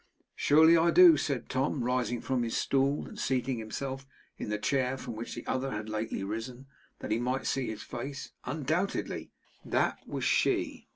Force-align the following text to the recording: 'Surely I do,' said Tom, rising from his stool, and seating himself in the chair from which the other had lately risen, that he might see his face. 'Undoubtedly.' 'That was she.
'Surely 0.35 0.75
I 0.75 0.89
do,' 0.89 1.15
said 1.15 1.47
Tom, 1.47 1.83
rising 1.83 2.21
from 2.21 2.41
his 2.41 2.57
stool, 2.57 3.07
and 3.07 3.19
seating 3.19 3.59
himself 3.59 4.07
in 4.35 4.49
the 4.49 4.57
chair 4.57 4.97
from 4.97 5.15
which 5.15 5.35
the 5.35 5.45
other 5.45 5.69
had 5.69 5.89
lately 5.89 6.23
risen, 6.23 6.65
that 7.01 7.11
he 7.11 7.19
might 7.19 7.45
see 7.45 7.67
his 7.67 7.83
face. 7.83 8.31
'Undoubtedly.' 8.45 9.29
'That 9.63 9.99
was 10.07 10.23
she. 10.23 10.87